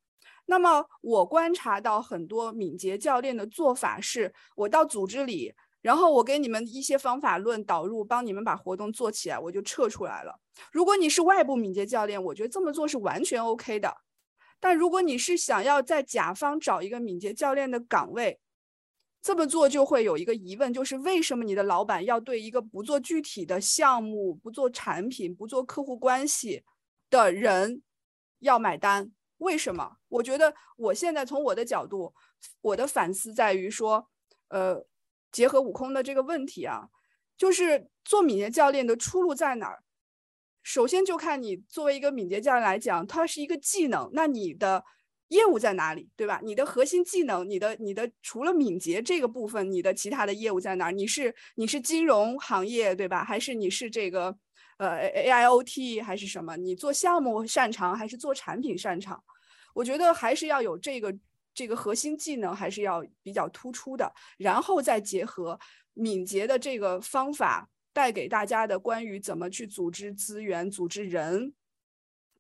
[0.45, 5.55] 那么我观察到很多敏捷教练的做法是，我到组织里。
[5.83, 10.39] 然后我给你们一些方法论导入，帮你们把活动做起来，我就撤出来了。
[10.71, 13.97] 如果你是外部敏捷教练，我觉得这么做是完全 OK 的。
[14.61, 18.39] 但如果你是想要在甲方找一个敏捷教练的岗位，
[19.23, 26.63] 这么做就会有一个疑问，就是为什么你的老板要对一个不做具体的项目、不做产品、不做客户关系
[27.09, 27.81] 的人
[28.41, 29.11] 要买单？
[29.39, 29.97] 为什么？
[30.09, 32.13] 我觉得我现在从我的角度，
[32.61, 34.07] 我的反思在于说，
[34.49, 34.85] 呃。
[35.33, 36.89] 结合悟空的这个问题啊，
[37.37, 39.83] 就是做敏捷教练的出路在哪儿？
[40.63, 44.85] 首先就看你作为一个敏捷教练来讲，它是一个技能，那你的
[45.29, 46.41] 业务在哪里，对吧？
[46.43, 50.93] 你的核心技能，你的你的除了敏捷这个部分，你的其他的业务在哪儿？
[50.93, 53.25] 你是你是金融行业，对吧？
[53.25, 54.37] 还是你是这个
[54.77, 56.57] 呃 AIoT 还是什么？
[56.57, 59.23] 你做项目擅长还是做产品擅长？
[59.73, 61.17] 我觉得还是要有这个。
[61.53, 65.59] 这个核心技能还是要比较突出的，然后再结合
[65.93, 71.53] 敏捷的这个方法带给大家的关于怎么去组织资源、组织人，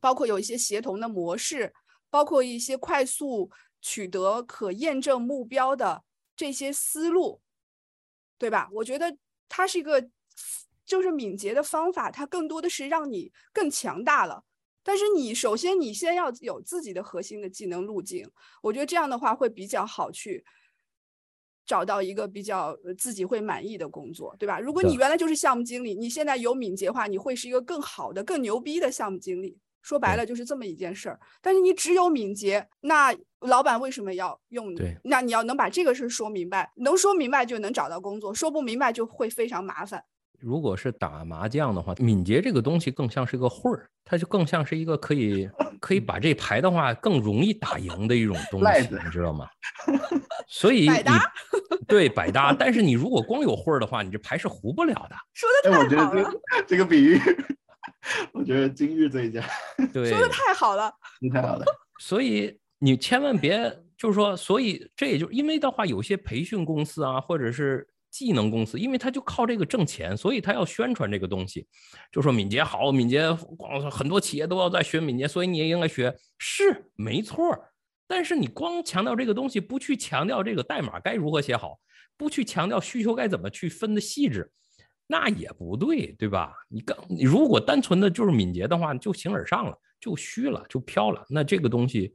[0.01, 1.75] 包括有一些协同的模式，
[2.09, 6.05] 包括一些快速取得可验证目标的
[6.37, 7.43] 这些思路，
[8.39, 8.69] 对吧？
[8.73, 9.17] 我觉得
[9.49, 10.09] 它是一个，
[10.87, 14.45] 就是敏捷的方法，它更多的是让你更强大了。
[14.83, 18.29] 但是你首先你先要有自己的核心的技能路径，
[18.63, 20.45] 我觉得这样的话会比较好去
[21.67, 24.59] 找到一个比较自己会满意的工作，对吧？
[24.59, 29.59] 如果你原来就是项目经理，你现在有敏捷化，你会是一个更好的、更牛逼的项目经理。
[29.83, 31.19] 说白了就是这么一件事儿。
[31.41, 34.77] 但是你只有敏捷，那老板为什么要用你？
[35.05, 40.05] 那你要能把这个事说明白，能说明白就能找到工作，说不明白就会非常麻烦。
[40.41, 45.49] 如果是打麻将的话，敏捷这个东西更像是一个会儿，它就更像是一个可以
[45.81, 49.47] 可以把这牌的话更容易打赢的一种东西，你知道吗？
[50.49, 51.33] 所以百搭，
[51.87, 52.53] 对百搭。
[52.53, 55.17] 但是你如果光有会儿的话，你这牌是糊不了的。
[55.35, 56.31] 说的太好了，
[56.67, 57.19] 这个比喻，
[58.33, 59.45] 我觉得今日最佳。
[59.93, 60.93] 对，说的太好了，
[61.33, 61.65] 太好了。
[62.01, 67.87] 所以你千万别就是说，所以这也就因为的话，有些培训公司啊，或者是。
[68.11, 71.67] 技能公司，因为他就靠这个挣钱，所以他要宣传这个东西，
[72.11, 77.39] 就说敏捷好，敏捷光很多企业都要在学敏捷，所以你也应该学，是没错。
[78.07, 81.79] 但是你光强调这个东西，不去强调这个代码该如何写好，
[82.17, 84.51] 不去强调需求该怎么去分的细致，
[85.07, 86.53] 那也不对，对吧？
[86.69, 92.15] 你刚如果单纯的就是敏捷的话，就形而上了，就虚了，就飘了，那这个东西。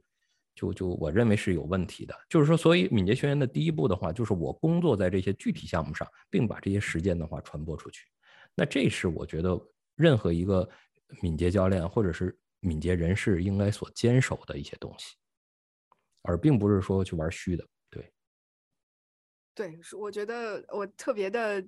[0.56, 8.06] 就就我认为是有问题的，就是说，所以敏捷学员的第一步的话，就是我工作在这些具体项目上，并把这些实践的话传播出去。
[8.54, 9.56] 那这是我觉得
[9.94, 10.68] 任何一个
[11.20, 15.14] 敏捷教练或者是敏捷人士应该所坚守的一些东西，
[16.22, 17.64] 而并不是说去玩虚的。
[17.90, 18.10] 对，
[19.54, 21.64] 对，是我觉得我特别的。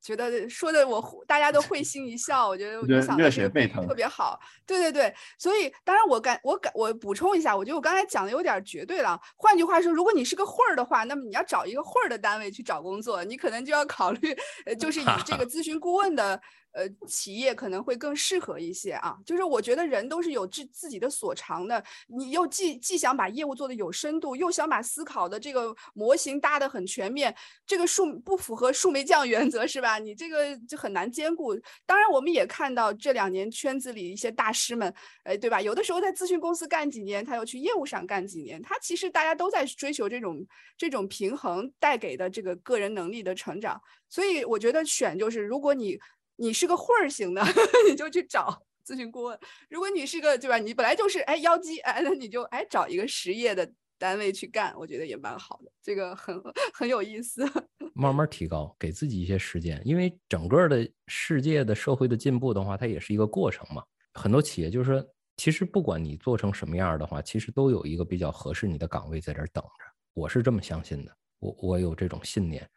[0.00, 4.38] 觉得说的我大家都会心一笑，我觉得 我想热血沸腾，特别好。
[4.66, 9.20] 对对对，所以当然我感我感我补充一下，我觉得我刚才讲的有点绝对了。
[9.36, 16.40] 换句话说，如果你是个混儿的话，那么你要找一个混儿的单位去找工作，你可能就要考虑，呃，就是以这个 咨询顾问的。
[16.78, 19.18] 呃，企业可能会更适合一些啊。
[19.26, 27.34] 就是我觉得人都是有自自己的所长的，你又既既想把业务做得有深度，又想把思考的这个模型搭得很全面，
[27.66, 29.98] 这个树不符合树莓 酱原则是吧？
[29.98, 31.52] 你这个就很难兼顾。
[31.84, 35.60] 当然，我们也看到这两年圈子里一些大师们，哎，对吧？
[35.60, 43.80] 有的时候在咨询公司干几年，他又去业务上干几年，他其实大家都在追求这种这种平衡带给的这个个人能力的成长。
[44.08, 45.98] 所以我觉得选就是，如果你。
[46.38, 47.42] 你是个混儿型的，
[47.90, 49.38] 你就去找咨询顾问。
[49.68, 56.40] 如果你是个对吧，你本来就是哎妖姬哎，那你就哎找一个实业的单位去干，我觉得也蛮好的，这个很
[56.72, 57.44] 很有意思。
[57.94, 63.82] 慢慢提高，给自己一些时间，因为整个的世界的社会的进步的话，它也是一个过程嘛。
[64.14, 65.04] 很多企业就是说，
[65.36, 69.84] 其实不管你做成什么样的话，其实都有一个比较合适你的岗位在这儿等着。
[70.14, 72.68] 我是这么相信的，我我有这种信念。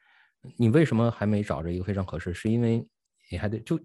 [0.57, 2.34] 你为什么还没找着一个非常合适？
[2.34, 2.84] 是因为
[3.32, 3.84] 你还得就就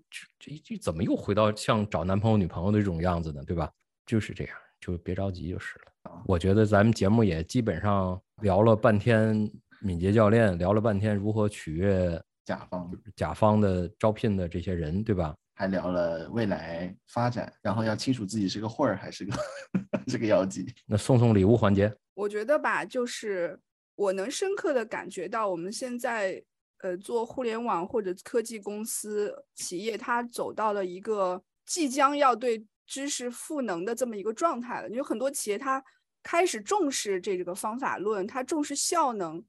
[0.64, 3.42] 就怎么又回到像找男朋友女朋友的这种样子呢？
[3.44, 3.70] 对吧？
[4.04, 6.22] 就是这样，就别着急就是了。
[6.26, 15.34] 我觉得咱们节目也基本上聊了半天敏捷教练，聊了半天如何取悦甲方，甲方的招聘的这些人，对吧？
[15.54, 19.32] 还聊了未来发展，然后要清楚自己是个混儿还是个
[20.06, 20.66] 这个妖姬。
[20.86, 23.58] 那送送礼物环节，我觉得吧，就是
[23.94, 26.42] 我能深刻的感觉到，我们现在
[26.86, 34.88] 呃做互联网或者科技公司企业，它走到了一个即将要对知识赋能的这么一个状态了。
[34.90, 35.82] 有很多企业它
[36.22, 39.44] 开始重视这个方法论，它重视效能。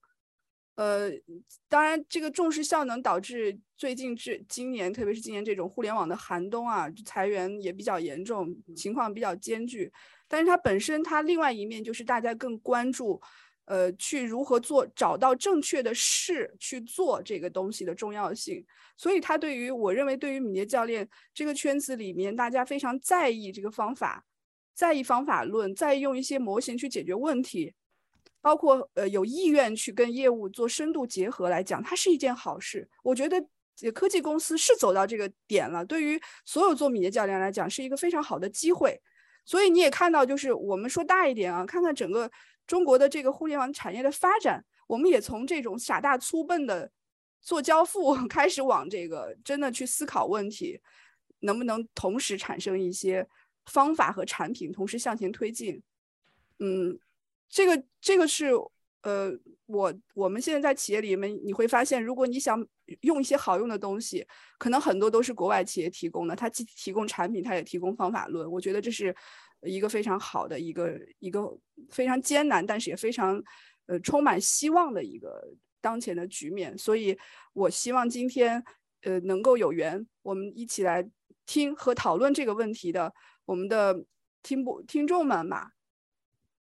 [0.75, 1.09] 呃，
[1.67, 9.91] 当然，这个重视效能导致最近这今年，特别是今年这种互联网的寒冬啊，裁员也比较严重，情况比较艰巨。
[10.27, 13.19] 但是它本身，它另外一面就是大家更关注，
[13.68, 18.65] 呃，去如何做，找到正确的事去做这个东西的重要性。
[18.97, 24.26] 所以，他对于我认为，对于敏捷教练这个圈子里面，大家非常在意这个方法，
[24.74, 27.74] 在意方法论，在意用一些模型去解决问题。
[28.39, 32.88] 包括呃有意愿去跟业务做深度结合来讲，它是一件好事。
[33.03, 33.43] 我觉得
[33.91, 39.01] 科技公司是走到这个点了，对于所有做敏捷教练来讲，是一个非常好的机会。
[39.43, 42.30] 所以你也看到，就是我们说大一点啊，看看整个
[42.68, 46.91] 中国的这个互联网产业的发展，我们也从这种傻大粗笨的
[47.41, 50.80] 做交付 开始，往这个真的去思考问题，
[51.39, 53.28] 能不能同时产生一些
[53.65, 55.82] 方法和产品，同时向前推进。
[56.59, 56.99] 嗯。
[57.49, 58.47] 这个这个是
[59.03, 59.32] 呃，
[59.68, 62.61] 我我们现在在企业里面，你会发现，如果你想
[63.03, 64.28] 用一些好用的东西，
[64.59, 68.51] 可能很多都是国外企业提供的，它既提供产品，它也提供方法论。
[68.51, 69.15] 我觉得这是
[69.68, 71.57] 一个非常好的一个一个
[71.89, 73.41] 非常艰难，但是也非常
[73.88, 76.78] 呃充满希望的一个当前的局面。
[76.78, 77.18] 所以
[77.53, 78.63] 我希望今天
[79.01, 81.09] 呃能够有缘，我们一起来
[81.45, 83.13] 听和讨论这个问题的
[83.45, 84.05] 我们的
[84.41, 85.72] 听不听众们嘛。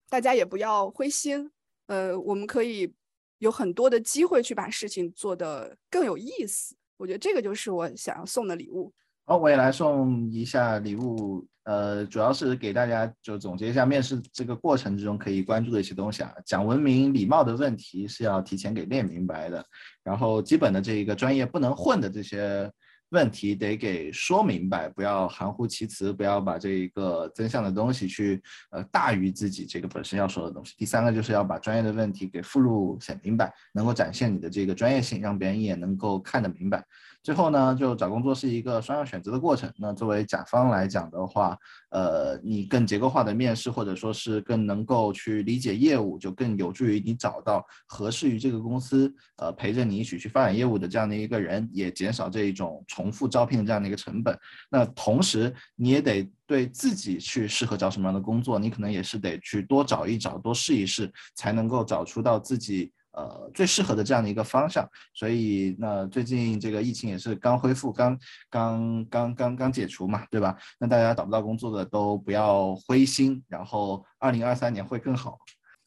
[0.10, 1.51] 大家也不要灰心，
[1.88, 2.93] 呃，我们可以
[3.39, 6.76] 有很多的机会去把事情做得更有意思。
[6.97, 8.93] 我觉得这个就是我想要送的礼物。
[9.26, 16.34] 好，我也来送一下礼物，呃，主要是给大家就总结一下面试这个过程之中可以关注的一些东西啊。
[16.45, 19.65] 讲文明礼貌的问题是要提前给练明白的，
[20.03, 22.71] 然后基本的这一个专业不能混的这些。
[23.09, 30.74] 问题得给说明白，不要含糊其辞，不要把这一个真相的东西去呃大于自己这个本身要说的东西。
[30.80, 36.84] 第三个就是要把专业的问题给附录写明白，能够展现你的这个专业性，让别人也能够看得明白。
[37.24, 39.71] 最后呢，就找工作是一个双向选择的过程。
[39.78, 41.57] 那作为甲方来讲的话，
[41.89, 54.38] 呃，你更结构化的面试，或者说是更能够去理解业务，就更有助于你找到合适于这个公司，呃，陪着你一起去发展业务的这样的一个人，也减少这一种重复招聘的这样的一个成本。
[54.69, 62.91] 那同时，你也得对自己去适合找什么样的工作，你可能也是得去多找一找，多试一试，才能够找出到自己。
[63.14, 68.18] 呃，最适合的这样的一个方向，所以那最近这个疫情也是刚恢复，刚
[68.49, 70.57] 刚刚刚刚解除嘛，对吧？
[70.80, 75.38] 那大家找不到工作的都不要灰心，然后二零二三年会更好。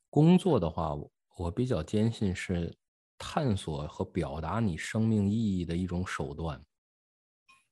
[0.09, 0.95] 工作的话，
[1.37, 2.75] 我比较坚信是
[3.19, 6.63] 探索和表达你生命意义的一种手段，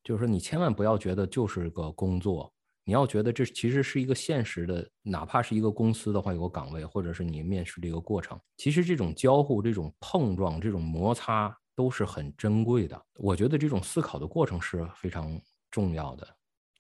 [0.03, 2.53] 就是说你千万不要觉得就是个工作。
[2.85, 13.01] 你要觉得这其实是一个现实的，哪怕是一个公司的话，有个岗位，或者是你面试的一个过程，其实这种交互、这种碰撞、这种摩擦都是很珍贵的。
[13.15, 16.29] 我觉得这种思考的过程是非常重要的，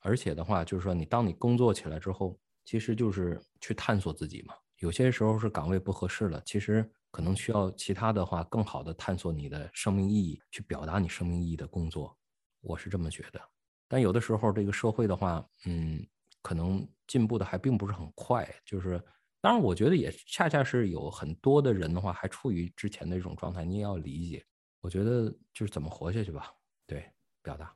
[0.03, 4.55] 而且的话，就是说你当你工作起来之后，其实就是去探索自己嘛。
[4.81, 12.15] 有些时候是岗位不合适了，其实可能需要其他的话更好的探索你的生命意义，去表达你生命意义的工作。
[12.61, 13.54] 我是这么觉得。
[13.89, 16.05] 但有的时候，这个社会的话，嗯，
[16.43, 18.49] 可能进步的还并不是很快。
[18.65, 19.01] 就是，
[19.41, 24.45] 当然，我觉得也恰恰是有很多的人的话，还处于之前的这种状态，你也要理解。
[24.81, 26.53] 我觉得就是怎么活下去吧。
[26.87, 27.05] 对，
[27.43, 27.73] 表达，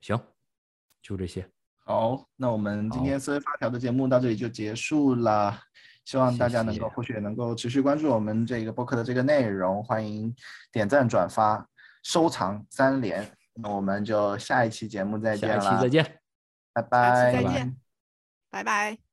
[0.00, 0.20] 行，
[1.00, 1.48] 就这些。
[1.84, 5.58] 好，那我们今天思维发条的节目到这里就结束了。
[6.04, 9.82] 希望大家能够，或许也能够持续关注我们这个播客的这个内容。
[9.82, 10.34] 欢迎
[10.72, 11.64] 点赞、转发、
[12.02, 13.24] 收藏三连。
[13.54, 15.60] 那我们就下一期节目再见了。
[15.60, 16.18] 下期再见。
[16.74, 17.76] 拜拜，再见，
[18.50, 19.11] 拜拜。